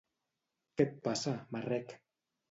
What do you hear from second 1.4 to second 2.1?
marrec.